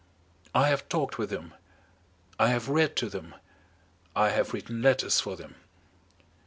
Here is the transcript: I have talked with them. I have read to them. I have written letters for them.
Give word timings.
I 0.55 0.69
have 0.69 0.89
talked 0.89 1.19
with 1.19 1.29
them. 1.29 1.53
I 2.39 2.47
have 2.47 2.69
read 2.69 2.95
to 2.95 3.07
them. 3.07 3.35
I 4.15 4.29
have 4.29 4.51
written 4.51 4.81
letters 4.81 5.19
for 5.19 5.35
them. 5.35 5.53